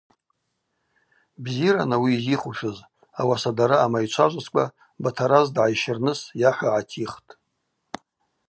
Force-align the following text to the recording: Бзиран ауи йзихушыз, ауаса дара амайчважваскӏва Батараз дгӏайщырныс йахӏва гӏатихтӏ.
Бзиран 1.43 1.91
ауи 1.95 2.13
йзихушыз, 2.17 2.77
ауаса 3.19 3.51
дара 3.57 3.77
амайчважваскӏва 3.85 4.65
Батараз 5.03 5.47
дгӏайщырныс 5.53 6.19
йахӏва 6.41 6.69
гӏатихтӏ. 6.73 7.29